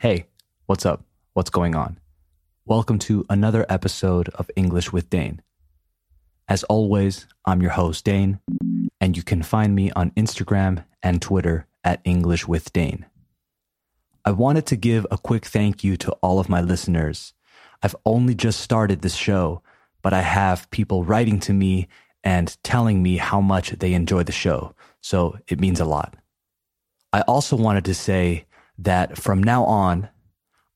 Hey, 0.00 0.28
what's 0.66 0.86
up? 0.86 1.02
What's 1.32 1.50
going 1.50 1.74
on? 1.74 1.98
Welcome 2.64 3.00
to 3.00 3.26
another 3.28 3.66
episode 3.68 4.28
of 4.28 4.48
English 4.54 4.92
with 4.92 5.10
Dane. 5.10 5.42
As 6.46 6.62
always, 6.62 7.26
I'm 7.44 7.60
your 7.60 7.72
host, 7.72 8.04
Dane, 8.04 8.38
and 9.00 9.16
you 9.16 9.24
can 9.24 9.42
find 9.42 9.74
me 9.74 9.90
on 9.90 10.12
Instagram 10.12 10.84
and 11.02 11.20
Twitter 11.20 11.66
at 11.82 12.00
English 12.04 12.46
with 12.46 12.72
Dane. 12.72 13.06
I 14.24 14.30
wanted 14.30 14.66
to 14.66 14.76
give 14.76 15.04
a 15.10 15.18
quick 15.18 15.44
thank 15.44 15.82
you 15.82 15.96
to 15.96 16.12
all 16.22 16.38
of 16.38 16.48
my 16.48 16.60
listeners. 16.60 17.34
I've 17.82 17.96
only 18.06 18.36
just 18.36 18.60
started 18.60 19.02
this 19.02 19.16
show, 19.16 19.62
but 20.00 20.12
I 20.12 20.20
have 20.20 20.70
people 20.70 21.02
writing 21.02 21.40
to 21.40 21.52
me 21.52 21.88
and 22.22 22.56
telling 22.62 23.02
me 23.02 23.16
how 23.16 23.40
much 23.40 23.70
they 23.70 23.94
enjoy 23.94 24.22
the 24.22 24.30
show, 24.30 24.76
so 25.00 25.40
it 25.48 25.58
means 25.58 25.80
a 25.80 25.84
lot. 25.84 26.14
I 27.12 27.22
also 27.22 27.56
wanted 27.56 27.84
to 27.86 27.94
say 27.94 28.44
that 28.78 29.18
from 29.18 29.42
now 29.42 29.64
on, 29.64 30.08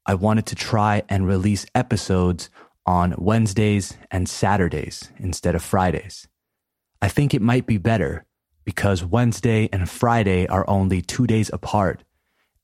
I 0.04 0.14
wanted 0.14 0.46
to 0.46 0.54
try 0.54 1.02
and 1.08 1.26
release 1.26 1.64
episodes 1.74 2.50
on 2.84 3.14
Wednesdays 3.16 3.96
and 4.10 4.28
Saturdays 4.28 5.10
instead 5.18 5.54
of 5.54 5.62
Fridays. 5.62 6.26
I 7.00 7.08
think 7.08 7.34
it 7.34 7.42
might 7.42 7.66
be 7.66 7.78
better 7.78 8.26
because 8.64 9.04
Wednesday 9.04 9.68
and 9.72 9.88
Friday 9.88 10.46
are 10.48 10.68
only 10.68 11.02
two 11.02 11.26
days 11.26 11.50
apart, 11.52 12.02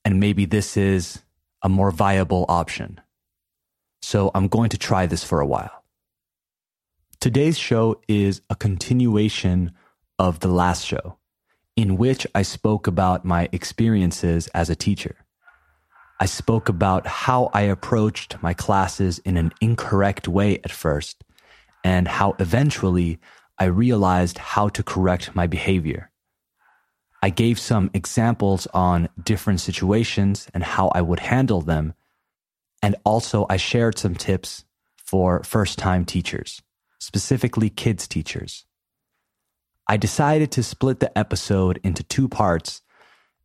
and 0.05 0.21
maybe 0.21 0.45
this 0.45 0.77
is 0.77 1.23
a 1.63 1.69
more 1.69 1.91
viable 1.91 2.45
option. 2.49 3.01
So 4.03 4.31
I'm 4.35 4.49
going 4.49 4.71
to 4.71 4.79
try 4.79 5.07
this 5.07 5.25
for 5.25 5.41
a 5.41 5.47
while. 5.47 5.85
Today's 7.21 7.59
show 7.59 8.01
is 8.07 8.43
a 8.49 8.55
continuation 8.55 9.73
of 10.19 10.41
the 10.41 10.49
last 10.49 10.87
show, 10.87 11.19
in 11.77 11.97
which 11.97 12.27
I 12.35 12.43
spoke 12.43 12.87
about 12.87 13.25
my 13.25 13.49
experiences 13.53 14.47
as 14.49 14.71
a 14.71 14.77
teacher. 14.77 15.17
I 16.21 16.27
spoke 16.27 16.69
about 16.69 17.07
how 17.07 17.49
I 17.55 17.63
approached 17.63 18.43
my 18.43 18.53
classes 18.53 19.21
in 19.21 19.37
an 19.37 19.53
incorrect 19.61 20.27
way 20.27 20.59
at 20.65 20.73
first, 20.73 21.23
and 21.85 22.09
how 22.09 22.35
eventually 22.41 23.21
I 23.57 23.67
realized 23.67 24.39
how 24.39 24.69
to 24.71 24.83
correct 24.83 25.37
my 25.37 25.47
behavior. 25.47 26.11
I 27.23 27.31
gave 27.31 27.61
some 27.61 27.91
examples 27.95 28.67
on 28.75 29.09
different 29.23 29.61
situations 29.61 30.49
and 30.53 30.65
how 30.65 30.89
I 30.89 31.03
would 31.03 31.21
handle 31.21 31.61
them, 31.61 31.95
and 32.83 32.97
also 33.05 33.47
I 33.49 33.57
shared 33.57 33.97
some 33.97 34.17
tips 34.17 34.65
for 34.97 35.45
first 35.45 35.79
time 35.79 36.05
teachers, 36.05 36.63
specifically 36.99 37.71
kids 37.71 38.09
teachers. 38.09 38.65
I 39.87 39.97
decided 39.97 40.51
to 40.53 40.65
split 40.65 40.99
the 40.99 41.17
episode 41.17 41.79
into 41.85 42.03
two 42.03 42.29
parts 42.29 42.83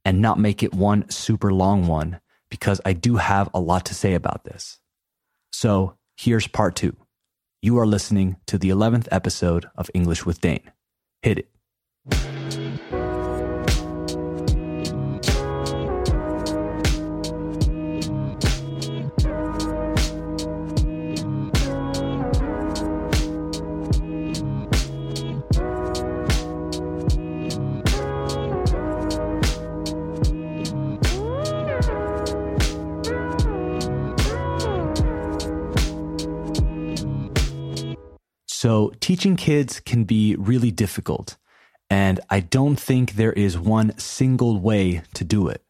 and 0.03 0.21
not 0.21 0.39
make 0.39 0.63
it 0.63 0.73
one 0.73 1.07
super 1.09 1.53
long 1.53 1.85
one 1.85 2.19
because 2.53 2.79
I 2.85 2.93
do 2.93 3.15
have 3.15 3.49
a 3.55 3.59
lot 3.59 3.87
to 3.87 3.95
say 3.95 4.13
about 4.13 4.43
this. 4.43 4.77
So 5.51 5.95
here's 6.15 6.45
part 6.45 6.75
two. 6.75 6.95
You 7.63 7.79
are 7.79 7.87
listening 7.87 8.35
to 8.45 8.59
the 8.59 8.69
11th 8.69 9.07
episode 9.09 9.65
of 9.75 9.89
English 9.95 10.23
with 10.23 10.39
Dane. 10.39 10.71
Hit 11.23 11.39
it. 11.39 12.62
Teaching 39.23 39.37
kids 39.37 39.79
can 39.79 40.03
be 40.03 40.35
really 40.35 40.69
difficult, 40.69 41.37
and 41.89 42.19
I 42.29 42.41
don't 42.41 42.77
think 42.77 43.13
there 43.13 43.31
is 43.31 43.57
one 43.57 43.97
single 43.97 44.59
way 44.59 45.01
to 45.13 45.23
do 45.23 45.47
it. 45.47 45.63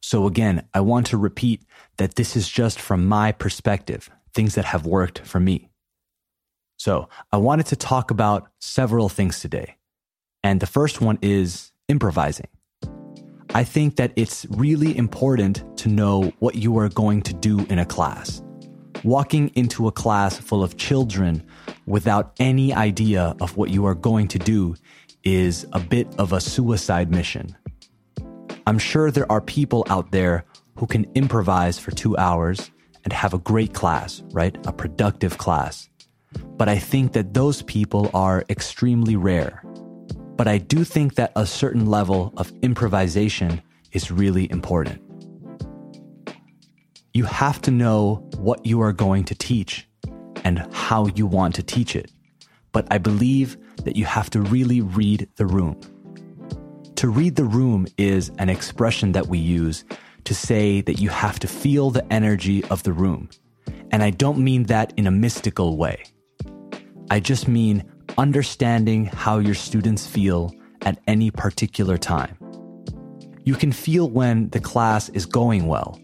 So, 0.00 0.26
again, 0.26 0.66
I 0.72 0.80
want 0.80 1.06
to 1.08 1.18
repeat 1.18 1.60
that 1.98 2.14
this 2.14 2.34
is 2.34 2.48
just 2.48 2.80
from 2.80 3.04
my 3.04 3.30
perspective, 3.32 4.08
things 4.32 4.54
that 4.54 4.64
have 4.64 4.86
worked 4.86 5.18
for 5.18 5.38
me. 5.38 5.68
So, 6.78 7.10
I 7.30 7.36
wanted 7.36 7.66
to 7.66 7.76
talk 7.76 8.10
about 8.10 8.48
several 8.58 9.10
things 9.10 9.40
today. 9.40 9.76
And 10.42 10.58
the 10.58 10.66
first 10.66 11.02
one 11.02 11.18
is 11.20 11.72
improvising. 11.88 12.48
I 13.54 13.64
think 13.64 13.96
that 13.96 14.12
it's 14.16 14.46
really 14.48 14.96
important 14.96 15.62
to 15.80 15.90
know 15.90 16.32
what 16.38 16.54
you 16.54 16.78
are 16.78 16.88
going 16.88 17.20
to 17.24 17.34
do 17.34 17.66
in 17.68 17.80
a 17.80 17.84
class. 17.84 18.40
Walking 19.04 19.50
into 19.56 19.88
a 19.88 19.92
class 19.92 20.38
full 20.38 20.62
of 20.62 20.78
children 20.78 21.44
without 21.88 22.32
any 22.38 22.72
idea 22.72 23.34
of 23.40 23.56
what 23.56 23.70
you 23.70 23.86
are 23.86 23.94
going 23.94 24.28
to 24.28 24.38
do 24.38 24.74
is 25.24 25.66
a 25.72 25.80
bit 25.80 26.06
of 26.18 26.32
a 26.32 26.40
suicide 26.40 27.10
mission. 27.10 27.56
I'm 28.66 28.78
sure 28.78 29.10
there 29.10 29.30
are 29.32 29.40
people 29.40 29.84
out 29.88 30.12
there 30.12 30.44
who 30.76 30.86
can 30.86 31.06
improvise 31.14 31.78
for 31.78 31.90
two 31.90 32.16
hours 32.18 32.70
and 33.04 33.12
have 33.12 33.32
a 33.32 33.38
great 33.38 33.72
class, 33.72 34.22
right? 34.32 34.54
A 34.66 34.72
productive 34.72 35.38
class. 35.38 35.88
But 36.56 36.68
I 36.68 36.78
think 36.78 37.14
that 37.14 37.32
those 37.32 37.62
people 37.62 38.10
are 38.12 38.44
extremely 38.50 39.16
rare. 39.16 39.62
But 40.36 40.46
I 40.46 40.58
do 40.58 40.84
think 40.84 41.14
that 41.14 41.32
a 41.34 41.46
certain 41.46 41.86
level 41.86 42.32
of 42.36 42.52
improvisation 42.62 43.62
is 43.92 44.10
really 44.10 44.50
important 44.50 45.02
you 47.14 47.24
have 47.24 47.60
to 47.60 47.72
know 47.72 48.16
what 48.36 48.64
you 48.64 48.80
are 48.80 48.92
going 48.92 49.24
to 49.24 49.34
teach 49.34 49.87
and 50.48 50.66
how 50.72 51.06
you 51.08 51.26
want 51.26 51.54
to 51.54 51.62
teach 51.62 51.94
it. 51.94 52.10
But 52.72 52.86
I 52.90 52.96
believe 52.96 53.58
that 53.84 53.96
you 53.96 54.06
have 54.06 54.30
to 54.30 54.40
really 54.40 54.80
read 54.80 55.28
the 55.36 55.44
room. 55.44 55.78
To 56.96 57.08
read 57.08 57.36
the 57.36 57.44
room 57.44 57.86
is 57.98 58.30
an 58.38 58.48
expression 58.48 59.12
that 59.12 59.26
we 59.26 59.36
use 59.36 59.84
to 60.24 60.34
say 60.34 60.80
that 60.80 61.00
you 61.00 61.10
have 61.10 61.38
to 61.40 61.46
feel 61.46 61.90
the 61.90 62.10
energy 62.10 62.64
of 62.64 62.82
the 62.82 62.94
room. 62.94 63.28
And 63.90 64.02
I 64.02 64.08
don't 64.08 64.38
mean 64.38 64.62
that 64.64 64.94
in 64.96 65.06
a 65.06 65.10
mystical 65.10 65.76
way. 65.76 66.02
I 67.10 67.20
just 67.20 67.46
mean 67.46 67.84
understanding 68.16 69.04
how 69.04 69.38
your 69.40 69.54
students 69.54 70.06
feel 70.06 70.54
at 70.82 70.98
any 71.06 71.30
particular 71.30 71.98
time. 71.98 72.38
You 73.44 73.54
can 73.54 73.72
feel 73.72 74.08
when 74.08 74.48
the 74.48 74.60
class 74.60 75.10
is 75.10 75.26
going 75.26 75.66
well 75.66 76.00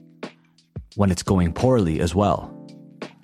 when 0.97 1.11
it's 1.11 1.22
going 1.22 1.53
poorly 1.53 2.00
as 2.00 2.15
well. 2.15 2.54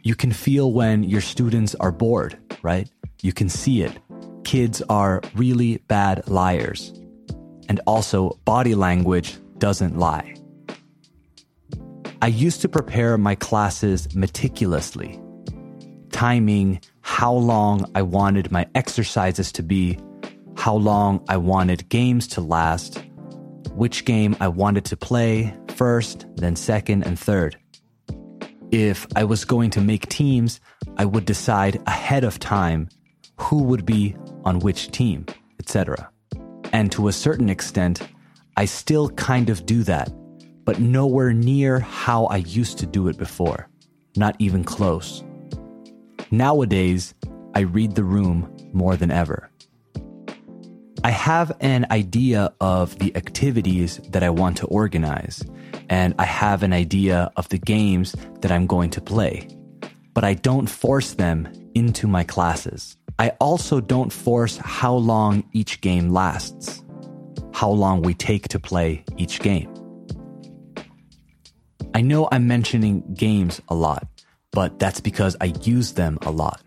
You 0.02 0.14
can 0.14 0.32
feel 0.32 0.72
when 0.72 1.02
your 1.02 1.20
students 1.20 1.74
are 1.74 1.92
bored, 1.92 2.38
right? 2.62 2.88
You 3.20 3.32
can 3.32 3.50
see 3.50 3.82
it. 3.82 3.98
Kids 4.44 4.80
are 4.88 5.20
really 5.34 5.78
bad 5.88 6.26
liars. 6.26 6.92
And 7.68 7.80
also, 7.86 8.38
body 8.46 8.74
language 8.74 9.36
doesn't 9.58 9.98
lie. 9.98 10.34
I 12.22 12.28
used 12.28 12.62
to 12.62 12.68
prepare 12.68 13.18
my 13.18 13.34
classes 13.34 14.14
meticulously, 14.14 15.20
timing 16.10 16.80
how 17.02 17.32
long 17.32 17.84
I 17.94 18.02
wanted 18.02 18.50
my 18.50 18.66
exercises 18.74 19.52
to 19.52 19.62
be, 19.62 19.98
how 20.56 20.74
long 20.74 21.24
I 21.28 21.36
wanted 21.36 21.88
games 21.90 22.26
to 22.28 22.40
last, 22.40 23.02
which 23.74 24.04
game 24.04 24.36
I 24.40 24.48
wanted 24.48 24.86
to 24.86 24.96
play 24.96 25.54
first, 25.68 26.26
then 26.36 26.56
second, 26.56 27.04
and 27.04 27.18
third. 27.18 27.56
If 28.72 29.04
I 29.16 29.24
was 29.24 29.44
going 29.44 29.70
to 29.70 29.80
make 29.80 30.08
teams, 30.08 30.60
I 30.96 31.04
would 31.04 31.24
decide 31.24 31.82
ahead 31.88 32.22
of 32.22 32.38
time 32.38 32.88
who 33.36 33.64
would 33.64 33.84
be 33.84 34.14
on 34.44 34.60
which 34.60 34.92
team, 34.92 35.26
etc. 35.58 36.08
And 36.72 36.92
to 36.92 37.08
a 37.08 37.12
certain 37.12 37.50
extent, 37.50 38.00
I 38.56 38.66
still 38.66 39.10
kind 39.10 39.50
of 39.50 39.66
do 39.66 39.82
that, 39.84 40.12
but 40.64 40.78
nowhere 40.78 41.32
near 41.32 41.80
how 41.80 42.26
I 42.26 42.36
used 42.36 42.78
to 42.78 42.86
do 42.86 43.08
it 43.08 43.18
before. 43.18 43.68
Not 44.16 44.36
even 44.38 44.62
close. 44.62 45.24
Nowadays, 46.30 47.14
I 47.56 47.60
read 47.60 47.96
the 47.96 48.04
room 48.04 48.54
more 48.72 48.94
than 48.94 49.10
ever. 49.10 49.50
I 51.02 51.10
have 51.12 51.50
an 51.60 51.86
idea 51.90 52.52
of 52.60 52.98
the 52.98 53.16
activities 53.16 53.96
that 54.10 54.22
I 54.22 54.28
want 54.28 54.58
to 54.58 54.66
organize 54.66 55.42
and 55.88 56.14
I 56.18 56.24
have 56.24 56.62
an 56.62 56.74
idea 56.74 57.32
of 57.36 57.48
the 57.48 57.56
games 57.56 58.14
that 58.42 58.52
I'm 58.52 58.66
going 58.66 58.90
to 58.90 59.00
play. 59.00 59.48
But 60.12 60.24
I 60.24 60.34
don't 60.34 60.68
force 60.68 61.14
them 61.14 61.48
into 61.74 62.06
my 62.06 62.22
classes. 62.22 62.98
I 63.18 63.30
also 63.40 63.80
don't 63.80 64.12
force 64.12 64.58
how 64.58 64.94
long 64.94 65.48
each 65.52 65.80
game 65.80 66.10
lasts, 66.10 66.82
how 67.54 67.70
long 67.70 68.02
we 68.02 68.12
take 68.12 68.48
to 68.48 68.60
play 68.60 69.02
each 69.16 69.40
game. 69.40 69.72
I 71.94 72.02
know 72.02 72.28
I'm 72.30 72.46
mentioning 72.46 73.14
games 73.14 73.62
a 73.68 73.74
lot, 73.74 74.06
but 74.50 74.78
that's 74.78 75.00
because 75.00 75.34
I 75.40 75.46
use 75.62 75.92
them 75.94 76.18
a 76.22 76.30
lot. 76.30 76.60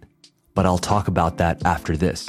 But 0.56 0.66
I'll 0.66 0.80
talk 0.80 1.08
about 1.08 1.38
that 1.38 1.64
after 1.66 1.96
this. 1.96 2.28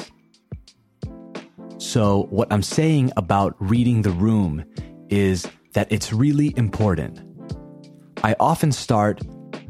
So, 1.84 2.26
what 2.30 2.50
I'm 2.50 2.62
saying 2.62 3.12
about 3.14 3.54
reading 3.60 4.02
the 4.02 4.10
room 4.10 4.64
is 5.10 5.46
that 5.74 5.92
it's 5.92 6.14
really 6.14 6.54
important. 6.56 7.20
I 8.24 8.34
often 8.40 8.72
start 8.72 9.20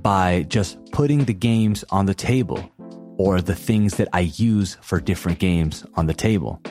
by 0.00 0.44
just 0.44 0.78
putting 0.92 1.24
the 1.24 1.34
games 1.34 1.84
on 1.90 2.06
the 2.06 2.14
table 2.14 2.70
or 3.18 3.40
the 3.40 3.56
things 3.56 3.96
that 3.96 4.08
I 4.12 4.20
use 4.20 4.78
for 4.80 5.00
different 5.00 5.40
games 5.40 5.84
on 5.96 6.06
the 6.06 6.14
table, 6.14 6.62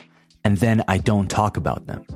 and 0.44 0.56
then 0.56 0.82
I 0.88 0.96
don't 0.96 1.28
talk 1.28 1.58
about 1.58 1.86
them. 1.86 2.06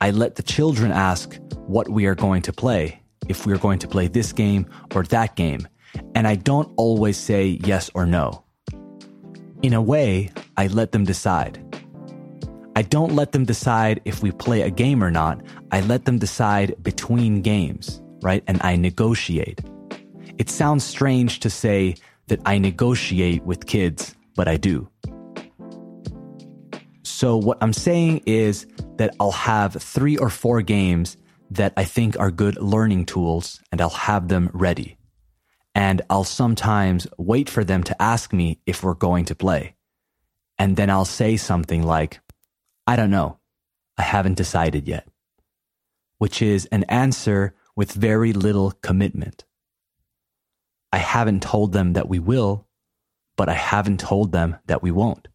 I 0.00 0.12
let 0.12 0.36
the 0.36 0.44
children 0.44 0.92
ask 0.92 1.36
what 1.66 1.88
we 1.88 2.06
are 2.06 2.14
going 2.14 2.42
to 2.42 2.52
play, 2.52 3.02
if 3.28 3.44
we 3.44 3.52
are 3.52 3.58
going 3.58 3.80
to 3.80 3.88
play 3.88 4.06
this 4.06 4.32
game 4.32 4.66
or 4.94 5.02
that 5.02 5.34
game, 5.34 5.66
and 6.14 6.28
I 6.28 6.36
don't 6.36 6.72
always 6.76 7.16
say 7.16 7.58
yes 7.64 7.90
or 7.92 8.06
no. 8.06 8.44
In 9.62 9.72
a 9.72 9.82
way, 9.82 10.30
I 10.56 10.68
let 10.68 10.92
them 10.92 11.04
decide. 11.04 11.58
I 12.76 12.82
don't 12.82 13.14
let 13.14 13.30
them 13.32 13.44
decide 13.44 14.00
if 14.04 14.22
we 14.22 14.32
play 14.32 14.62
a 14.62 14.70
game 14.70 15.02
or 15.02 15.10
not. 15.10 15.40
I 15.70 15.80
let 15.82 16.06
them 16.06 16.18
decide 16.18 16.74
between 16.82 17.40
games, 17.40 18.02
right? 18.22 18.42
And 18.48 18.60
I 18.62 18.74
negotiate. 18.74 19.60
It 20.38 20.50
sounds 20.50 20.82
strange 20.82 21.38
to 21.40 21.50
say 21.50 21.94
that 22.26 22.40
I 22.44 22.58
negotiate 22.58 23.44
with 23.44 23.66
kids, 23.66 24.16
but 24.34 24.48
I 24.48 24.56
do. 24.56 24.88
So 27.04 27.36
what 27.36 27.58
I'm 27.60 27.72
saying 27.72 28.22
is 28.26 28.66
that 28.96 29.14
I'll 29.20 29.30
have 29.30 29.74
three 29.74 30.16
or 30.16 30.28
four 30.28 30.60
games 30.60 31.16
that 31.50 31.72
I 31.76 31.84
think 31.84 32.18
are 32.18 32.32
good 32.32 32.56
learning 32.60 33.06
tools 33.06 33.60
and 33.70 33.80
I'll 33.80 33.90
have 33.90 34.26
them 34.26 34.50
ready. 34.52 34.98
And 35.76 36.02
I'll 36.10 36.24
sometimes 36.24 37.06
wait 37.18 37.48
for 37.48 37.62
them 37.62 37.84
to 37.84 38.02
ask 38.02 38.32
me 38.32 38.58
if 38.66 38.82
we're 38.82 38.94
going 38.94 39.26
to 39.26 39.34
play. 39.36 39.76
And 40.58 40.76
then 40.76 40.90
I'll 40.90 41.04
say 41.04 41.36
something 41.36 41.82
like, 41.84 42.20
I 42.86 42.96
don't 42.96 43.10
know. 43.10 43.38
I 43.96 44.02
haven't 44.02 44.34
decided 44.34 44.86
yet. 44.86 45.08
Which 46.18 46.42
is 46.42 46.66
an 46.66 46.84
answer 46.84 47.54
with 47.76 47.92
very 47.92 48.32
little 48.32 48.72
commitment. 48.82 49.44
I 50.92 50.98
haven't 50.98 51.42
told 51.42 51.72
them 51.72 51.94
that 51.94 52.08
we 52.08 52.18
will, 52.18 52.68
but 53.36 53.48
I 53.48 53.54
haven't 53.54 54.00
told 54.00 54.32
them 54.32 54.56
that 54.66 54.82
we 54.82 54.90
won't. 54.90 55.28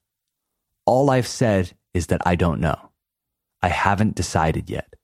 All 0.86 1.10
I've 1.10 1.28
said 1.28 1.74
is 1.94 2.08
that 2.08 2.22
I 2.26 2.36
don't 2.36 2.62
know. 2.62 2.92
I 3.62 3.68
haven't 3.68 4.16
decided 4.16 4.70
yet. 4.70 4.96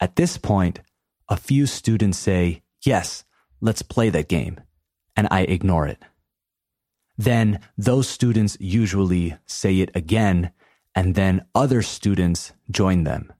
At 0.00 0.16
this 0.16 0.36
point, 0.36 0.80
a 1.28 1.36
few 1.36 1.66
students 1.66 2.18
say, 2.18 2.62
Yes, 2.84 3.24
let's 3.60 3.82
play 3.82 4.10
that 4.10 4.28
game, 4.28 4.60
and 5.16 5.28
I 5.30 5.42
ignore 5.42 5.86
it. 5.86 6.02
Then 7.16 7.60
those 7.76 8.08
students 8.08 8.56
usually 8.60 9.36
say 9.46 9.80
it 9.80 9.90
again, 9.94 10.52
and 10.98 11.14
then 11.14 11.46
other 11.54 11.80
students 11.80 12.52
join 12.72 13.04
them. 13.04 13.32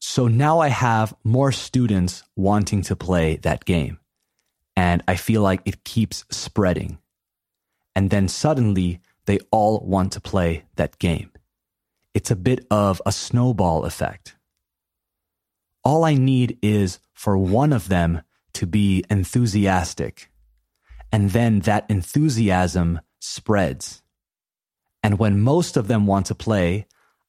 So 0.00 0.26
now 0.26 0.58
I 0.58 0.66
have 0.66 1.14
more 1.22 1.52
students 1.52 2.24
wanting 2.34 2.82
to 2.82 2.96
play 2.96 3.36
that 3.42 3.64
game 3.64 4.00
and 4.74 5.04
I 5.06 5.14
feel 5.14 5.40
like 5.40 5.60
it 5.64 5.84
keeps 5.84 6.24
spreading. 6.32 6.98
And 7.94 8.10
then 8.10 8.26
suddenly 8.26 8.98
they 9.26 9.38
all 9.52 9.78
want 9.86 10.14
to 10.14 10.20
play 10.20 10.64
that 10.74 10.98
game. 10.98 11.30
It's 12.12 12.32
a 12.32 12.42
bit 12.48 12.66
of 12.72 13.00
a 13.06 13.12
snowball 13.12 13.84
effect. 13.84 14.34
All 15.84 16.04
I 16.04 16.14
need 16.14 16.58
is 16.60 16.98
for 17.14 17.38
one 17.38 17.72
of 17.72 17.88
them 17.88 18.22
to 18.54 18.66
be 18.66 19.04
enthusiastic. 19.08 20.28
And 21.12 21.30
then 21.30 21.60
that 21.60 21.88
enthusiasm 21.88 23.00
spreads. 23.20 24.02
And 25.04 25.20
when 25.20 25.40
most 25.40 25.76
of 25.76 25.86
them 25.86 26.04
want 26.08 26.26
to 26.26 26.34
play, 26.34 26.88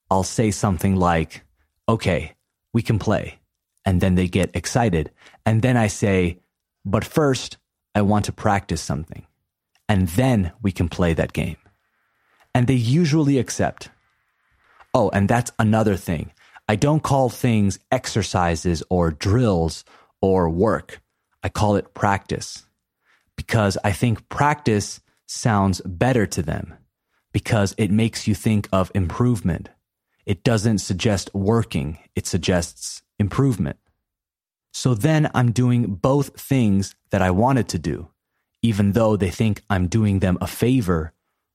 I'll 0.09 0.23
say 0.23 0.51
something 0.51 0.95
like, 0.95 1.43
okay, 1.87 2.35
we 2.73 2.81
can 2.81 2.99
play. 2.99 3.39
And 3.85 4.01
then 4.01 4.15
they 4.15 4.27
get 4.27 4.55
excited. 4.55 5.11
And 5.45 5.61
then 5.61 5.77
I 5.77 5.87
say, 5.87 6.39
but 6.85 7.05
first, 7.05 7.57
I 7.95 8.01
want 8.01 8.25
to 8.25 8.31
practice 8.31 8.81
something. 8.81 9.25
And 9.89 10.07
then 10.09 10.51
we 10.61 10.71
can 10.71 10.89
play 10.89 11.13
that 11.13 11.33
game. 11.33 11.57
And 12.53 12.67
they 12.67 12.73
usually 12.73 13.37
accept. 13.37 13.89
Oh, 14.93 15.09
and 15.09 15.29
that's 15.29 15.51
another 15.59 15.95
thing. 15.95 16.31
I 16.67 16.75
don't 16.75 17.03
call 17.03 17.29
things 17.29 17.79
exercises 17.91 18.83
or 18.89 19.11
drills 19.11 19.85
or 20.21 20.49
work. 20.49 21.01
I 21.43 21.49
call 21.49 21.75
it 21.75 21.93
practice 21.93 22.65
because 23.35 23.77
I 23.83 23.91
think 23.93 24.27
practice 24.27 24.99
sounds 25.27 25.81
better 25.85 26.25
to 26.25 26.41
them 26.41 26.73
because 27.31 27.73
it 27.77 27.91
makes 27.91 28.27
you 28.27 28.35
think 28.35 28.67
of 28.73 28.91
improvement. 28.95 29.69
It 30.27 30.43
doesn't 30.43 30.79
suggest 30.79 31.33
working, 31.33 31.99
it 32.13 32.27
suggests 32.27 33.01
improvement. 33.17 33.77
So 34.73 34.93
then 34.93 35.31
I'm 35.33 35.53
doing 35.53 35.95
both 35.95 36.37
things 36.37 36.95
that 37.11 37.21
I 37.21 37.31
wanted 37.31 37.69
to 37.69 37.79
do, 37.79 38.09
even 38.61 38.91
though 38.91 39.15
they 39.15 39.29
think 39.29 39.63
I'm 39.69 39.87
doing 39.87 40.19
them 40.19 40.37
a 40.41 40.45
favor 40.45 41.13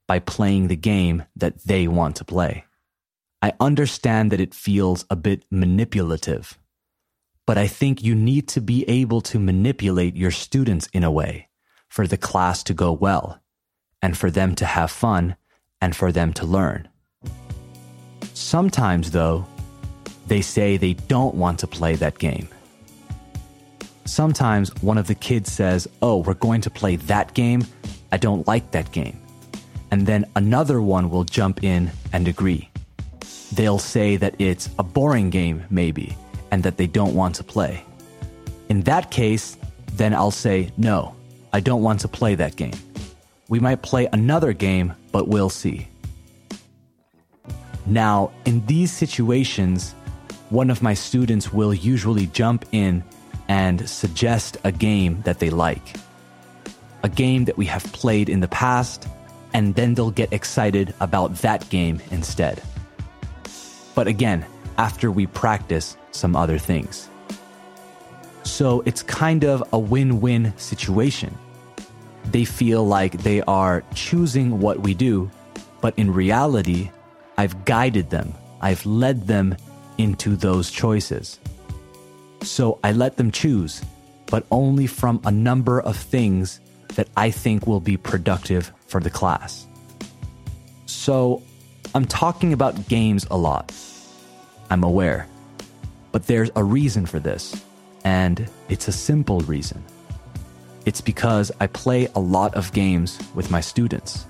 by 0.09 0.21
playing 0.21 0.69
the 0.69 0.77
game 0.77 1.25
that 1.37 1.65
they 1.67 1.87
want 1.87 2.17
to 2.17 2.25
play. 2.25 2.65
I 3.43 3.53
understand 3.61 4.33
that 4.33 4.41
it 4.41 4.55
feels 4.55 5.05
a 5.11 5.17
bit 5.17 5.45
manipulative, 5.51 6.59
but 7.47 7.59
I 7.59 7.67
think 7.67 8.03
you 8.03 8.15
need 8.15 8.49
to 8.49 8.63
be 8.63 8.89
able 8.89 9.21
to 9.33 9.39
manipulate 9.39 10.17
your 10.17 10.31
students 10.31 10.89
in 10.95 11.05
a 11.05 11.11
way 11.11 11.51
for 11.91 12.07
the 12.07 12.17
class 12.17 12.63
to 12.63 12.73
go 12.73 12.91
well 12.91 13.39
and 14.01 14.17
for 14.17 14.31
them 14.31 14.55
to 14.55 14.65
have 14.65 14.91
fun 14.91 15.37
and 15.79 15.95
for 15.95 16.11
them 16.11 16.33
to 16.33 16.47
learn. 16.47 16.89
Sometimes, 18.35 19.11
though, 19.11 19.47
they 20.27 20.41
say 20.41 20.77
they 20.77 20.95
don't 20.95 21.35
want 21.35 21.59
to 21.61 21.67
play 21.67 21.95
that 21.97 22.19
game 22.19 22.49
sometimes 24.13 24.75
one 24.83 24.99
of 24.99 25.07
the 25.07 25.15
kids 25.15 25.51
says, 25.51 25.89
Oh, 26.03 26.19
we're 26.19 26.35
going 26.35 26.61
to 26.63 26.71
play 26.71 26.97
that 26.97 27.35
game. 27.35 27.67
I 28.13 28.19
don't 28.19 28.47
like 28.47 28.71
that 28.73 28.93
game. 28.93 29.19
And 29.91 30.07
then 30.07 30.27
another 30.37 30.81
one 30.81 31.11
will 31.11 31.25
jump 31.25 31.65
in 31.65 31.91
and 32.13 32.29
agree. 32.29 32.69
They'll 33.53 33.79
say 33.79 34.17
that 34.17 34.35
it's 34.39 34.71
a 34.79 34.83
boring 34.83 35.31
game, 35.31 35.65
maybe, 35.71 36.17
and 36.51 36.63
that 36.63 36.77
they 36.77 36.87
don't 36.87 37.15
want 37.15 37.35
to 37.37 37.45
play. 37.45 37.85
In 38.69 38.81
that 38.83 39.11
case, 39.11 39.59
then 39.95 40.15
I'll 40.15 40.31
say, 40.31 40.71
No, 40.77 41.15
I 41.53 41.61
don't 41.61 41.83
want 41.83 42.01
to 42.01 42.09
play 42.09 42.35
that 42.37 42.57
game. 42.57 42.79
We 43.49 43.61
might 43.61 43.83
play 43.83 44.09
another 44.13 44.53
game, 44.53 44.95
but 45.11 45.29
we'll 45.29 45.51
see. 45.51 45.89
Now, 47.87 48.31
in 48.45 48.65
these 48.67 48.93
situations, 48.93 49.95
one 50.51 50.71
of 50.71 50.83
my 50.83 50.95
students 50.95 51.53
will 51.53 51.75
usually 51.75 52.27
jump 52.29 52.65
in 52.73 53.03
and 53.49 53.89
suggest 53.89 54.57
a 54.65 54.73
game 54.73 55.23
that 55.23 55.39
they 55.39 55.51
like. 55.51 55.97
A 57.03 57.09
game 57.09 57.45
that 57.47 57.59
we 57.59 57.67
have 57.67 57.85
played 57.93 58.29
in 58.29 58.41
the 58.41 58.49
past, 58.49 59.09
and 59.53 59.75
then 59.75 59.95
they'll 59.95 60.11
get 60.11 60.33
excited 60.33 60.95
about 61.01 61.35
that 61.39 61.69
game 61.71 62.01
instead. 62.11 62.63
But 63.95 64.07
again, 64.07 64.47
after 64.79 65.11
we 65.11 65.27
practice 65.27 65.97
some 66.13 66.37
other 66.37 66.59
things. 66.59 67.09
So 68.45 68.83
it's 68.87 69.03
kind 69.03 69.45
of 69.45 69.63
a 69.73 69.79
win 69.79 70.21
win 70.21 70.53
situation. 70.57 71.37
They 72.31 72.45
feel 72.45 72.87
like 72.87 73.23
they 73.23 73.43
are 73.43 73.83
choosing 73.95 74.61
what 74.61 74.81
we 74.81 74.95
do, 74.95 75.31
but 75.81 75.95
in 75.99 76.13
reality, 76.13 76.91
I've 77.43 77.65
guided 77.65 78.09
them, 78.11 78.35
I've 78.61 78.87
led 78.87 79.27
them 79.27 79.57
into 79.99 80.37
those 80.37 80.71
choices. 80.71 81.41
So 82.43 82.79
I 82.85 82.93
let 82.93 83.17
them 83.17 83.33
choose, 83.33 83.83
but 84.27 84.47
only 84.53 84.87
from 84.87 85.21
a 85.25 85.33
number 85.33 85.81
of 85.81 85.97
things 85.97 86.61
that 86.95 87.09
I 87.17 87.33
think 87.33 87.67
will 87.67 87.81
be 87.81 87.97
productive 87.97 88.71
for 88.87 89.01
the 89.01 89.11
class. 89.11 89.67
So 90.87 91.43
I'm 91.97 92.05
talking 92.05 92.53
about 92.53 92.87
games 92.87 93.27
a 93.29 93.37
lot. 93.37 93.75
I'm 94.71 94.85
aware. 94.85 95.27
But 96.13 96.29
there's 96.29 96.53
a 96.55 96.63
reason 96.63 97.07
for 97.07 97.19
this, 97.19 97.61
and 98.05 98.49
it's 98.69 98.87
a 98.87 98.93
simple 98.93 99.41
reason. 99.41 99.83
It's 100.87 101.01
because 101.01 101.51
I 101.59 101.67
play 101.67 102.07
a 102.15 102.21
lot 102.21 102.55
of 102.55 102.73
games 102.73 103.19
with 103.35 103.51
my 103.51 103.61
students. 103.61 104.27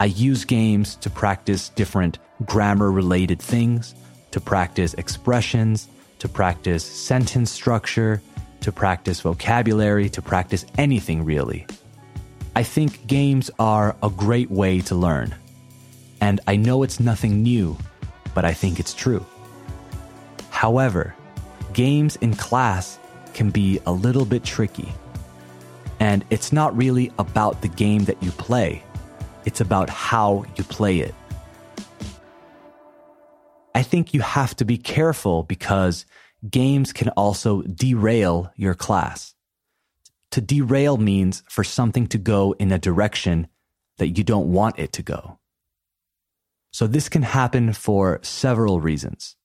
I 0.00 0.06
use 0.06 0.44
games 0.44 0.94
to 0.96 1.10
practice 1.10 1.70
different 1.70 2.18
grammar 2.44 2.92
related 2.92 3.40
things, 3.40 3.94
to 4.30 4.40
practice 4.40 4.94
expressions, 4.94 5.88
to 6.20 6.28
practice 6.28 6.84
sentence 6.84 7.50
structure, 7.50 8.22
to 8.60 8.72
practice 8.72 9.20
vocabulary, 9.20 10.08
to 10.10 10.22
practice 10.22 10.66
anything 10.76 11.24
really. 11.24 11.66
I 12.54 12.62
think 12.62 13.06
games 13.06 13.50
are 13.58 13.96
a 14.02 14.10
great 14.10 14.50
way 14.50 14.80
to 14.82 14.94
learn. 14.94 15.34
And 16.20 16.40
I 16.46 16.56
know 16.56 16.82
it's 16.82 17.00
nothing 17.00 17.42
new, 17.42 17.76
but 18.34 18.44
I 18.44 18.52
think 18.52 18.80
it's 18.80 18.94
true. 18.94 19.24
However, 20.50 21.14
games 21.72 22.16
in 22.16 22.34
class 22.34 22.98
can 23.34 23.50
be 23.50 23.80
a 23.86 23.92
little 23.92 24.24
bit 24.24 24.42
tricky. 24.42 24.92
And 26.00 26.24
it's 26.30 26.52
not 26.52 26.76
really 26.76 27.12
about 27.18 27.62
the 27.62 27.68
game 27.68 28.04
that 28.04 28.20
you 28.22 28.30
play, 28.32 28.82
it's 29.48 29.62
about 29.62 29.88
how 29.88 30.44
you 30.56 30.64
play 30.64 30.98
it. 30.98 31.14
I 33.74 33.82
think 33.82 34.12
you 34.12 34.20
have 34.20 34.54
to 34.56 34.66
be 34.66 34.76
careful 34.76 35.42
because 35.42 36.04
games 36.50 36.92
can 36.92 37.08
also 37.16 37.62
derail 37.62 38.52
your 38.56 38.74
class. 38.74 39.34
To 40.32 40.42
derail 40.42 40.98
means 40.98 41.42
for 41.48 41.64
something 41.64 42.06
to 42.08 42.18
go 42.18 42.54
in 42.58 42.70
a 42.70 42.78
direction 42.78 43.46
that 43.96 44.18
you 44.18 44.22
don't 44.22 44.52
want 44.52 44.78
it 44.78 44.92
to 44.92 45.02
go. 45.02 45.38
So 46.70 46.86
this 46.86 47.08
can 47.08 47.22
happen 47.22 47.72
for 47.72 48.20
several 48.22 48.82
reasons. 48.82 49.36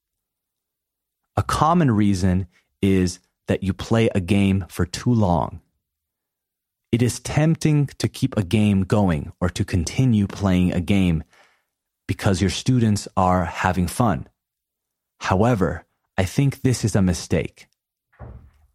A 1.38 1.43
common 1.43 1.91
reason 1.91 2.48
is 2.81 3.19
that 3.48 3.63
you 3.63 3.74
play 3.74 4.10
a 4.13 4.19
game 4.19 4.65
for 4.67 4.86
too 4.86 5.13
long. 5.13 5.62
It 6.93 7.01
is 7.01 7.19
tempting 7.19 7.88
to 7.97 8.07
keep 8.07 8.38
a 8.38 8.43
game 8.43 8.83
going 8.83 9.31
or 9.41 9.50
to 9.50 9.65
continue 9.65 10.27
playing 10.27 10.73
a 10.73 10.79
game 10.79 11.23
because 12.07 12.39
your 12.39 12.51
students 12.51 13.07
are 13.17 13.45
having 13.45 13.88
fun. 13.88 14.27
However, 15.21 15.88
I 16.19 16.25
think 16.25 16.62
this 16.62 16.85
is 16.85 16.95
a 16.95 17.01
mistake. 17.01 17.65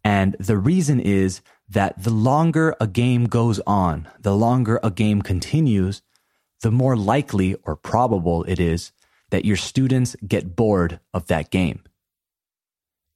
And 0.03 0.35
the 0.37 0.57
reason 0.57 0.99
is 0.99 1.39
that 1.69 2.03
the 2.03 2.09
longer 2.09 2.75
a 2.81 2.87
game 2.87 3.23
goes 3.23 3.61
on, 3.65 4.09
the 4.19 4.35
longer 4.35 4.81
a 4.83 4.91
game 4.91 5.21
continues, 5.21 6.01
the 6.59 6.71
more 6.71 6.97
likely 6.97 7.55
or 7.63 7.77
probable 7.77 8.43
it 8.49 8.59
is 8.59 8.91
that 9.29 9.45
your 9.45 9.55
students 9.55 10.17
get 10.27 10.57
bored 10.57 10.99
of 11.13 11.27
that 11.27 11.51
game. 11.51 11.83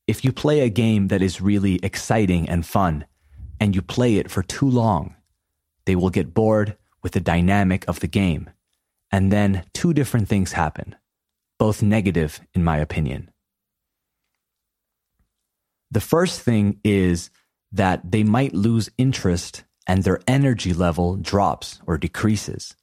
If 0.07 0.23
you 0.23 0.31
play 0.31 0.61
a 0.61 0.69
game 0.69 1.09
that 1.09 1.21
is 1.21 1.41
really 1.41 1.75
exciting 1.83 2.47
and 2.47 2.65
fun, 2.65 3.03
and 3.63 3.73
you 3.73 3.81
play 3.81 4.17
it 4.17 4.29
for 4.29 4.43
too 4.43 4.69
long, 4.69 5.15
they 5.85 5.95
will 5.95 6.09
get 6.09 6.33
bored 6.33 6.75
with 7.01 7.13
the 7.13 7.21
dynamic 7.21 7.87
of 7.87 8.01
the 8.01 8.07
game. 8.07 8.49
And 9.09 9.31
then 9.31 9.63
two 9.73 9.93
different 9.93 10.27
things 10.27 10.51
happen, 10.51 10.97
both 11.57 11.81
negative, 11.81 12.41
in 12.53 12.61
my 12.61 12.77
opinion. 12.77 13.31
The 15.91 16.01
first 16.01 16.41
thing 16.41 16.81
is 16.83 17.29
that 17.71 18.11
they 18.11 18.25
might 18.25 18.53
lose 18.53 18.89
interest 18.97 19.63
and 19.87 20.03
their 20.03 20.19
energy 20.27 20.73
level 20.73 21.15
drops 21.15 21.79
or 21.87 21.97
decreases, 21.97 22.75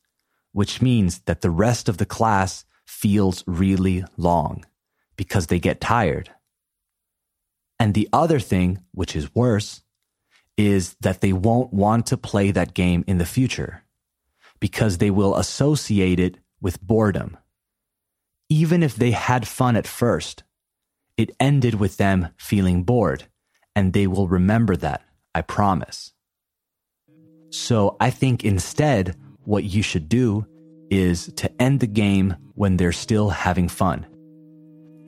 which 0.53 0.81
means 0.81 1.19
that 1.27 1.43
the 1.43 1.51
rest 1.51 1.91
of 1.91 1.99
the 1.99 2.07
class 2.07 2.65
feels 2.87 3.45
really 3.47 4.03
long 4.17 4.65
because 5.15 5.49
they 5.49 5.59
get 5.61 5.79
tired. 5.79 6.31
And 7.79 7.93
the 7.93 8.09
other 8.15 8.41
thing, 8.41 8.79
which 8.93 9.15
is 9.15 9.35
worse, 9.35 9.83
is 10.61 10.95
that 11.01 11.23
they 11.23 11.33
won't 11.33 11.73
want 11.73 12.05
to 12.07 12.17
play 12.19 12.51
that 12.51 12.75
game 12.75 13.03
in 13.07 13.17
the 13.17 13.25
future 13.25 13.83
because 14.61 14.99
they 14.99 15.11
will 15.11 15.35
associate 15.37 16.21
it 16.21 16.37
with 16.61 16.83
boredom. 16.83 17.39
Even 18.51 18.83
if 18.83 18.95
they 18.95 19.13
had 19.13 19.49
fun 19.49 19.75
at 19.75 19.87
first, 19.87 20.45
it 21.17 21.35
ended 21.41 21.77
with 21.77 21.97
them 21.97 22.29
feeling 22.37 22.83
bored, 22.83 23.25
and 23.75 23.95
they 23.95 24.07
will 24.07 24.29
remember 24.29 24.77
that, 24.77 25.03
I 25.35 25.41
promise. 25.41 26.13
So 27.49 27.97
I 27.99 28.11
think 28.11 28.45
instead, 28.45 29.17
what 29.45 29.65
you 29.65 29.83
should 29.83 30.11
do 30.11 30.47
is 30.91 31.33
to 31.37 31.51
end 31.63 31.81
the 31.81 31.87
game 31.87 32.37
when 32.55 32.77
they're 32.77 32.93
still 32.93 33.31
having 33.31 33.69
fun. 33.69 34.07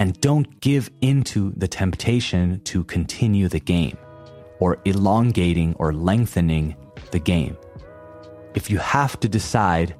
And 0.00 0.18
don't 0.20 0.60
give 0.60 0.90
into 1.02 1.52
the 1.56 1.68
temptation 1.68 2.60
to 2.64 2.84
continue 2.84 3.48
the 3.48 3.60
game 3.60 3.98
or 4.62 4.78
elongating 4.84 5.74
or 5.80 5.92
lengthening 5.92 6.76
the 7.10 7.18
game. 7.18 7.56
If 8.54 8.70
you 8.70 8.78
have 8.78 9.18
to 9.18 9.28
decide, 9.28 9.96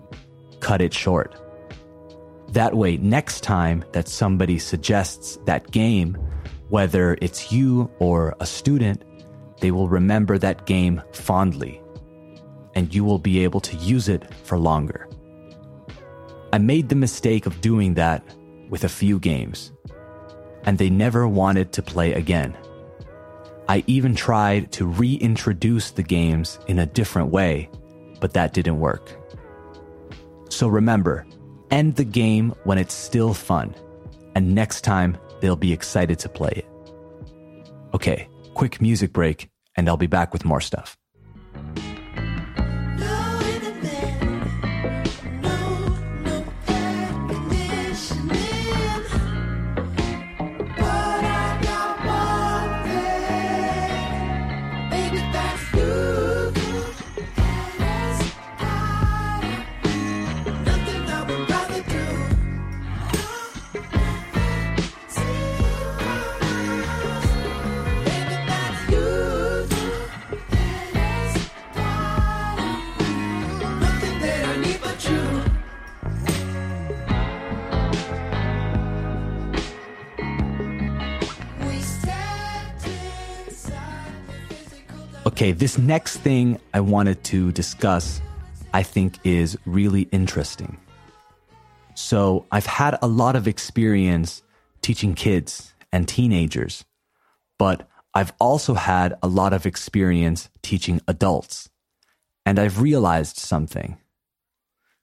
cut 0.61 0.81
it 0.81 0.95
short. 0.95 1.35
That 2.51 2.77
way, 2.77 2.97
next 2.97 3.43
time 3.43 3.85
that 3.91 4.07
somebody 4.07 4.61
suggests 4.61 5.37
that 5.47 5.73
game, 5.73 6.17
whether 6.69 7.19
it's 7.21 7.51
you 7.51 7.91
or 7.99 8.37
a 8.39 8.47
student, 8.47 9.03
they 9.59 9.73
will 9.73 9.89
remember 9.89 10.39
that 10.39 10.65
game 10.65 11.03
fondly 11.13 11.83
and 12.77 12.95
you 12.95 13.03
will 13.03 13.19
be 13.19 13.43
able 13.43 13.61
to 13.61 13.77
use 13.79 14.09
it 14.09 14.33
for 14.45 14.57
longer. 14.59 15.09
I 16.53 16.59
made 16.59 16.89
the 16.89 16.95
mistake 16.95 17.47
of 17.47 17.61
doing 17.61 17.95
that 17.95 18.23
with 18.71 18.85
a 18.85 18.89
few 18.89 19.19
games, 19.19 19.73
and 20.63 20.79
they 20.79 20.89
never 20.89 21.27
wanted 21.27 21.73
to 21.73 21.83
play 21.83 22.13
again. 22.13 22.57
I 23.73 23.83
even 23.87 24.15
tried 24.15 24.71
to 24.73 24.85
reintroduce 24.85 25.93
the 25.93 26.03
games 26.03 26.59
in 26.67 26.79
a 26.79 26.85
different 26.85 27.31
way, 27.31 27.71
but 28.21 28.35
that 28.35 28.53
didn't 28.53 28.81
work. 28.81 29.17
So 30.51 30.69
remember, 30.69 31.27
end 31.71 31.97
the 31.97 32.05
game 32.05 32.53
when 32.65 32.77
it's 32.77 32.93
still 32.93 33.33
fun, 33.33 33.75
and 34.35 34.55
next 34.55 34.83
time 34.83 35.17
they'll 35.41 35.57
be 35.57 35.73
excited 35.73 36.19
to 36.19 36.29
play 36.29 36.53
it. 36.55 36.67
Okay, 37.95 38.29
quick 38.53 38.83
music 38.83 39.11
break, 39.15 39.49
and 39.75 39.89
I'll 39.89 39.97
be 39.97 40.07
back 40.07 40.35
with 40.35 40.45
more 40.45 40.61
stuff. 40.61 40.99
Okay, 85.33 85.53
this 85.53 85.79
next 85.79 86.19
thing 86.19 86.61
I 86.75 86.81
wanted 86.81 87.25
to 87.25 87.53
discuss, 87.53 88.21
I 88.75 88.83
think 88.83 89.19
is 89.25 89.57
really 89.65 90.03
interesting. 90.13 90.77
So, 91.95 92.45
I've 92.53 92.67
had 92.67 92.99
a 93.01 93.07
lot 93.07 93.35
of 93.35 93.49
experience 93.49 94.43
teaching 94.83 95.15
kids 95.15 95.73
and 95.91 96.07
teenagers, 96.07 96.85
but 97.59 97.89
I've 98.13 98.35
also 98.39 98.75
had 98.75 99.15
a 99.23 99.27
lot 99.27 99.55
of 99.55 99.65
experience 99.65 100.51
teaching 100.61 101.01
adults. 101.09 101.71
And 102.45 102.59
I've 102.59 102.83
realized 102.83 103.39
something. 103.39 103.97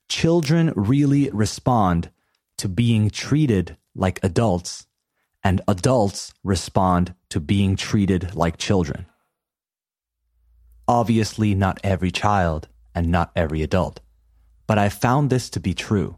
Children 0.09 0.74
really 0.75 1.31
respond 1.31 2.12
to 2.59 2.69
being 2.69 3.09
treated 3.09 3.77
like 3.95 4.19
adults, 4.21 4.86
and 5.43 5.62
adults 5.67 6.36
respond 6.43 7.15
to 7.29 7.39
being 7.39 7.75
treated 7.75 8.36
like 8.36 8.57
children. 8.57 9.07
Obviously, 10.89 11.53
not 11.53 11.79
every 11.84 12.10
child 12.10 12.67
and 12.96 13.10
not 13.10 13.31
every 13.36 13.62
adult, 13.62 14.00
but 14.65 14.79
I 14.79 14.89
found 14.89 15.29
this 15.29 15.48
to 15.51 15.60
be 15.60 15.75
true. 15.75 16.17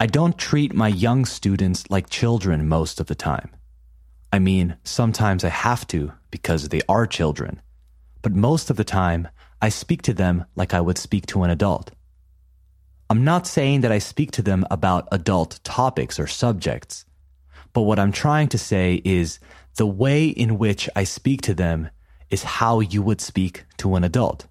I 0.00 0.06
don't 0.06 0.38
treat 0.38 0.72
my 0.72 0.88
young 0.88 1.26
students 1.26 1.90
like 1.90 2.08
children 2.08 2.66
most 2.66 2.98
of 2.98 3.08
the 3.08 3.14
time. 3.14 3.50
I 4.32 4.38
mean, 4.38 4.78
sometimes 4.84 5.44
I 5.44 5.50
have 5.50 5.86
to 5.88 6.14
because 6.30 6.70
they 6.70 6.80
are 6.88 7.06
children, 7.06 7.60
but 8.22 8.32
most 8.32 8.70
of 8.70 8.78
the 8.78 8.84
time 8.84 9.28
I 9.60 9.68
speak 9.68 10.00
to 10.02 10.14
them 10.14 10.46
like 10.56 10.72
I 10.72 10.80
would 10.80 10.96
speak 10.96 11.26
to 11.26 11.42
an 11.42 11.50
adult. 11.50 11.90
I'm 13.10 13.22
not 13.22 13.46
saying 13.46 13.82
that 13.82 13.92
I 13.92 13.98
speak 13.98 14.30
to 14.30 14.42
them 14.42 14.64
about 14.70 15.08
adult 15.12 15.60
topics 15.62 16.18
or 16.18 16.26
subjects, 16.26 17.04
but 17.74 17.82
what 17.82 17.98
I'm 17.98 18.12
trying 18.12 18.48
to 18.48 18.56
say 18.56 19.02
is 19.04 19.40
the 19.76 19.86
way 19.86 20.24
in 20.26 20.56
which 20.56 20.88
I 20.96 21.04
speak 21.04 21.42
to 21.42 21.52
them 21.52 21.90
is 22.32 22.42
how 22.42 22.80
you 22.80 23.02
would 23.02 23.20
speak 23.20 23.64
to 23.76 23.94
an 23.94 24.02
adult. 24.02 24.46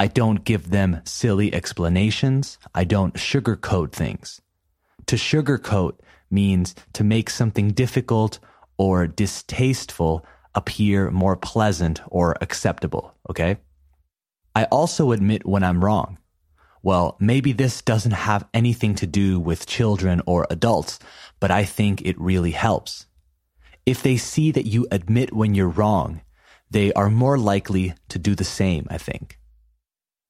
I 0.00 0.08
don't 0.08 0.42
give 0.44 0.70
them 0.70 1.02
silly 1.04 1.54
explanations. 1.54 2.58
I 2.74 2.84
don't 2.84 3.14
sugarcoat 3.14 3.92
things. 3.92 4.40
To 5.06 5.16
sugarcoat 5.16 5.98
means 6.30 6.74
to 6.94 7.04
make 7.04 7.28
something 7.28 7.68
difficult 7.68 8.38
or 8.78 9.06
distasteful 9.06 10.26
appear 10.54 11.10
more 11.10 11.36
pleasant 11.36 12.00
or 12.08 12.36
acceptable, 12.40 13.14
okay? 13.28 13.58
I 14.56 14.64
also 14.64 15.12
admit 15.12 15.46
when 15.46 15.62
I'm 15.62 15.84
wrong. 15.84 16.18
Well, 16.82 17.16
maybe 17.20 17.52
this 17.52 17.82
doesn't 17.82 18.12
have 18.12 18.48
anything 18.52 18.94
to 18.96 19.06
do 19.06 19.38
with 19.38 19.66
children 19.66 20.22
or 20.26 20.46
adults, 20.50 20.98
but 21.40 21.50
I 21.50 21.64
think 21.64 22.02
it 22.02 22.20
really 22.20 22.50
helps. 22.50 23.06
If 23.84 24.02
they 24.02 24.16
see 24.16 24.50
that 24.52 24.66
you 24.66 24.86
admit 24.90 25.32
when 25.32 25.54
you're 25.54 25.68
wrong 25.68 26.22
they 26.72 26.92
are 26.94 27.10
more 27.10 27.38
likely 27.38 27.94
to 28.08 28.18
do 28.18 28.34
the 28.34 28.44
same, 28.44 28.86
I 28.90 28.98
think. 28.98 29.38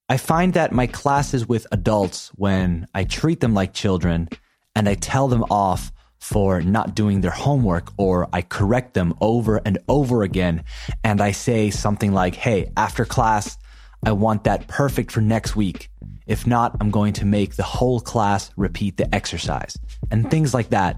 I 0.09 0.17
find 0.17 0.55
that 0.55 0.73
my 0.73 0.87
classes 0.87 1.49
with 1.49 1.67
adults, 1.73 2.31
when 2.35 2.87
I 2.93 3.05
treat 3.05 3.41
them 3.41 3.55
like 3.55 3.73
children 3.73 4.29
and 4.75 4.89
I 4.89 4.95
tell 4.95 5.29
them 5.29 5.45
off 5.51 5.93
for 6.21 6.61
not 6.61 6.95
doing 6.95 7.21
their 7.21 7.31
homework 7.31 7.93
or 7.97 8.29
I 8.33 8.43
correct 8.43 8.95
them 8.95 9.15
over 9.21 9.61
and 9.65 9.79
over 9.89 10.23
again. 10.23 10.65
And 11.03 11.21
I 11.21 11.33
say 11.33 11.71
something 11.71 12.13
like, 12.13 12.35
Hey, 12.35 12.71
after 12.77 13.05
class, 13.05 13.57
I 14.05 14.13
want 14.13 14.45
that 14.45 14.69
perfect 14.69 15.13
for 15.13 15.21
next 15.21 15.57
week. 15.57 15.89
If 16.27 16.47
not, 16.47 16.77
I'm 16.81 16.91
going 16.91 17.15
to 17.15 17.25
make 17.25 17.57
the 17.57 17.63
whole 17.63 18.01
class 18.01 18.51
repeat 18.57 18.97
the 18.97 19.13
exercise 19.15 19.77
and 20.11 20.31
things 20.31 20.53
like 20.53 20.71
that. 20.71 20.97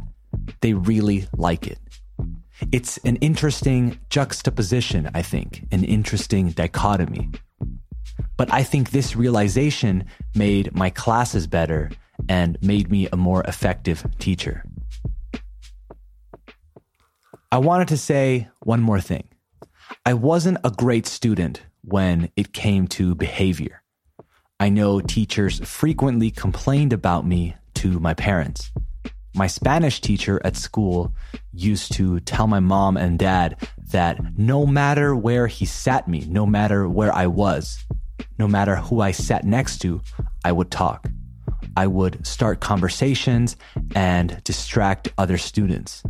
They 0.60 0.74
really 0.74 1.26
like 1.36 1.66
it. 1.66 1.78
It's 2.72 2.98
an 2.98 3.16
interesting 3.16 3.98
juxtaposition, 4.10 5.10
I 5.14 5.22
think, 5.22 5.66
an 5.72 5.84
interesting 5.84 6.50
dichotomy. 6.50 7.30
But 8.36 8.52
I 8.52 8.62
think 8.62 8.90
this 8.90 9.16
realization 9.16 10.04
made 10.34 10.74
my 10.74 10.90
classes 10.90 11.46
better 11.46 11.90
and 12.28 12.58
made 12.62 12.90
me 12.90 13.08
a 13.12 13.16
more 13.16 13.42
effective 13.42 14.06
teacher. 14.18 14.64
I 17.50 17.58
wanted 17.58 17.88
to 17.88 17.96
say 17.96 18.48
one 18.60 18.80
more 18.80 19.00
thing. 19.00 19.28
I 20.06 20.14
wasn't 20.14 20.58
a 20.64 20.70
great 20.70 21.06
student 21.06 21.62
when 21.82 22.30
it 22.36 22.52
came 22.52 22.88
to 22.88 23.14
behavior. 23.14 23.82
I 24.58 24.68
know 24.68 25.00
teachers 25.00 25.60
frequently 25.60 26.30
complained 26.30 26.92
about 26.92 27.26
me 27.26 27.54
to 27.74 28.00
my 28.00 28.14
parents. 28.14 28.72
My 29.36 29.48
Spanish 29.48 30.00
teacher 30.00 30.40
at 30.44 30.56
school 30.56 31.12
used 31.52 31.92
to 31.94 32.20
tell 32.20 32.46
my 32.46 32.60
mom 32.60 32.96
and 32.96 33.18
dad 33.18 33.68
that 33.90 34.38
no 34.38 34.64
matter 34.64 35.16
where 35.16 35.48
he 35.48 35.66
sat 35.66 36.06
me, 36.06 36.24
no 36.28 36.46
matter 36.46 36.88
where 36.88 37.12
I 37.12 37.26
was, 37.26 37.84
no 38.38 38.46
matter 38.46 38.76
who 38.76 39.00
I 39.00 39.10
sat 39.10 39.44
next 39.44 39.78
to, 39.78 40.00
I 40.44 40.52
would 40.52 40.70
talk. 40.70 41.08
I 41.76 41.88
would 41.88 42.24
start 42.24 42.60
conversations 42.60 43.56
and 43.96 44.40
distract 44.44 45.08
other 45.18 45.38
students. 45.38 46.04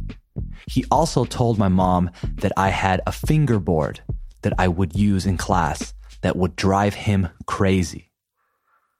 He 0.66 0.84
also 0.90 1.24
told 1.24 1.58
my 1.58 1.68
mom 1.68 2.10
that 2.36 2.52
I 2.58 2.68
had 2.68 3.00
a 3.06 3.12
fingerboard 3.12 4.00
that 4.42 4.52
I 4.58 4.68
would 4.68 4.94
use 4.94 5.24
in 5.24 5.38
class 5.38 5.94
that 6.20 6.36
would 6.36 6.56
drive 6.56 6.92
him 6.92 7.30
crazy. 7.46 8.10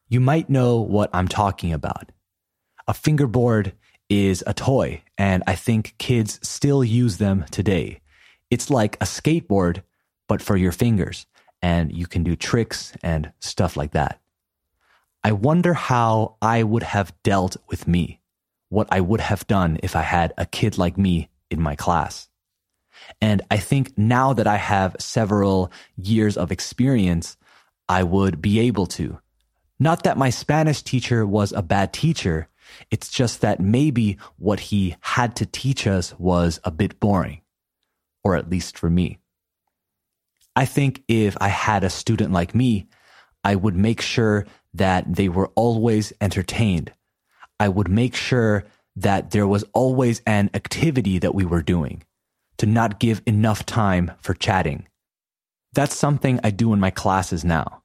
You 0.08 0.20
might 0.20 0.48
know 0.48 0.80
what 0.80 1.10
I'm 1.12 1.28
talking 1.28 1.74
about. 1.74 2.10
A 2.88 2.94
fingerboard 2.94 3.74
is 4.08 4.44
a 4.46 4.54
toy, 4.54 5.02
and 5.16 5.42
I 5.46 5.54
think 5.54 5.94
kids 5.98 6.38
still 6.42 6.84
use 6.84 7.18
them 7.18 7.44
today. 7.50 8.00
It's 8.50 8.70
like 8.70 8.96
a 8.96 9.04
skateboard, 9.06 9.82
but 10.28 10.42
for 10.42 10.56
your 10.56 10.72
fingers, 10.72 11.26
and 11.62 11.92
you 11.92 12.06
can 12.06 12.22
do 12.22 12.36
tricks 12.36 12.92
and 13.02 13.32
stuff 13.40 13.76
like 13.76 13.92
that. 13.92 14.20
I 15.22 15.32
wonder 15.32 15.72
how 15.72 16.36
I 16.42 16.62
would 16.62 16.82
have 16.82 17.14
dealt 17.22 17.56
with 17.68 17.88
me, 17.88 18.20
what 18.68 18.88
I 18.90 19.00
would 19.00 19.20
have 19.20 19.46
done 19.46 19.78
if 19.82 19.96
I 19.96 20.02
had 20.02 20.34
a 20.36 20.44
kid 20.44 20.76
like 20.76 20.98
me 20.98 21.30
in 21.50 21.62
my 21.62 21.74
class. 21.74 22.28
And 23.20 23.42
I 23.50 23.56
think 23.56 23.96
now 23.96 24.34
that 24.34 24.46
I 24.46 24.56
have 24.56 24.96
several 24.98 25.72
years 25.96 26.36
of 26.36 26.52
experience, 26.52 27.36
I 27.88 28.02
would 28.02 28.42
be 28.42 28.60
able 28.60 28.86
to. 28.86 29.18
Not 29.78 30.04
that 30.04 30.18
my 30.18 30.30
Spanish 30.30 30.82
teacher 30.82 31.26
was 31.26 31.52
a 31.52 31.62
bad 31.62 31.92
teacher, 31.92 32.48
it's 32.90 33.10
just 33.10 33.40
that 33.40 33.60
maybe 33.60 34.18
what 34.36 34.60
he 34.60 34.96
had 35.00 35.36
to 35.36 35.46
teach 35.46 35.86
us 35.86 36.14
was 36.18 36.60
a 36.64 36.70
bit 36.70 37.00
boring, 37.00 37.40
or 38.22 38.36
at 38.36 38.50
least 38.50 38.78
for 38.78 38.90
me. 38.90 39.18
I 40.56 40.64
think 40.64 41.02
if 41.08 41.36
I 41.40 41.48
had 41.48 41.84
a 41.84 41.90
student 41.90 42.32
like 42.32 42.54
me, 42.54 42.86
I 43.42 43.56
would 43.56 43.76
make 43.76 44.00
sure 44.00 44.46
that 44.72 45.14
they 45.14 45.28
were 45.28 45.50
always 45.54 46.12
entertained. 46.20 46.92
I 47.60 47.68
would 47.68 47.88
make 47.88 48.14
sure 48.14 48.64
that 48.96 49.30
there 49.30 49.46
was 49.46 49.64
always 49.72 50.22
an 50.26 50.50
activity 50.54 51.18
that 51.18 51.34
we 51.34 51.44
were 51.44 51.62
doing 51.62 52.02
to 52.58 52.66
not 52.66 53.00
give 53.00 53.22
enough 53.26 53.66
time 53.66 54.12
for 54.20 54.34
chatting. 54.34 54.86
That's 55.72 55.96
something 55.96 56.40
I 56.44 56.50
do 56.50 56.72
in 56.72 56.80
my 56.80 56.90
classes 56.90 57.44
now. 57.44 57.83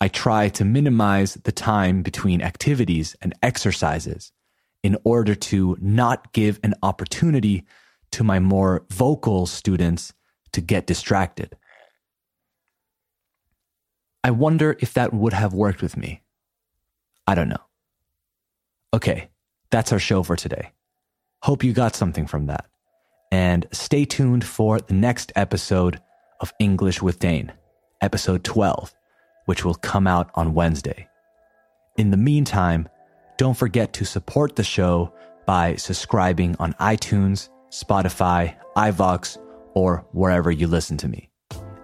I 0.00 0.08
try 0.08 0.48
to 0.50 0.64
minimize 0.64 1.34
the 1.34 1.52
time 1.52 2.02
between 2.02 2.42
activities 2.42 3.16
and 3.22 3.34
exercises 3.42 4.32
in 4.82 4.96
order 5.04 5.34
to 5.34 5.76
not 5.80 6.32
give 6.32 6.60
an 6.62 6.74
opportunity 6.82 7.64
to 8.12 8.22
my 8.22 8.38
more 8.38 8.84
vocal 8.90 9.46
students 9.46 10.12
to 10.52 10.60
get 10.60 10.86
distracted. 10.86 11.56
I 14.22 14.30
wonder 14.32 14.76
if 14.80 14.92
that 14.94 15.14
would 15.14 15.32
have 15.32 15.54
worked 15.54 15.82
with 15.82 15.96
me. 15.96 16.22
I 17.26 17.34
don't 17.34 17.48
know. 17.48 17.64
Okay, 18.92 19.30
that's 19.70 19.92
our 19.92 19.98
show 19.98 20.22
for 20.22 20.36
today. 20.36 20.72
Hope 21.42 21.64
you 21.64 21.72
got 21.72 21.96
something 21.96 22.26
from 22.26 22.46
that. 22.46 22.66
And 23.32 23.66
stay 23.72 24.04
tuned 24.04 24.44
for 24.44 24.78
the 24.78 24.94
next 24.94 25.32
episode 25.36 26.00
of 26.40 26.52
English 26.60 27.02
with 27.02 27.18
Dane, 27.18 27.52
episode 28.00 28.44
12 28.44 28.94
which 29.46 29.64
will 29.64 29.74
come 29.74 30.06
out 30.06 30.30
on 30.34 30.54
Wednesday. 30.54 31.08
In 31.96 32.10
the 32.10 32.16
meantime, 32.16 32.88
don't 33.38 33.56
forget 33.56 33.92
to 33.94 34.04
support 34.04 34.56
the 34.56 34.64
show 34.64 35.12
by 35.46 35.76
subscribing 35.76 36.56
on 36.58 36.74
iTunes, 36.74 37.48
Spotify, 37.70 38.54
iVoox, 38.76 39.38
or 39.74 40.06
wherever 40.12 40.50
you 40.50 40.66
listen 40.66 40.96
to 40.98 41.08
me. 41.08 41.30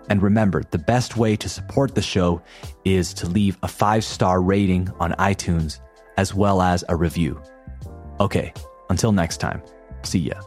And 0.09 0.23
remember, 0.23 0.63
the 0.71 0.79
best 0.79 1.17
way 1.17 1.37
to 1.37 1.49
support 1.49 1.95
the 1.95 2.03
show 2.03 2.43
is 2.85 3.15
to 3.15 3.27
leave 3.27 3.57
a 3.63 3.69
five 3.69 4.05
star 4.05 4.43
rating 4.43 4.91
on 5.01 5.13
iTunes 5.13 5.81
as 6.17 6.35
well 6.35 6.61
as 6.61 6.85
a 6.89 6.97
review. 6.97 7.41
Okay, 8.21 8.53
until 8.91 9.13
next 9.13 9.39
time, 9.39 9.63
see 10.03 10.19
ya. 10.19 10.41